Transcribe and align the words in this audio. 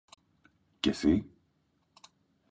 Και 0.79 0.91
συ; 0.91 1.23